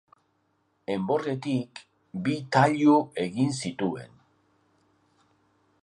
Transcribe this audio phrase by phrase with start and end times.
[0.93, 1.83] Enborretik
[2.27, 4.19] bi tailu egin zituen.